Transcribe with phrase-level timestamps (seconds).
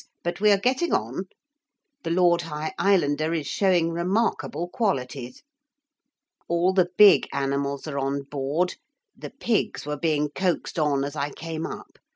[0.23, 1.25] But we are getting on.
[2.01, 5.43] The Lord High Islander is showing remarkable qualities.
[6.47, 8.77] All the big animals are on board;
[9.15, 11.99] the pigs were being coaxed on as I came up.